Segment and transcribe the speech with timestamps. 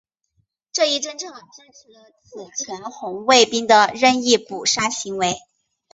[0.71, 5.35] 这一政策支持了此前红卫兵的任意扑杀行为。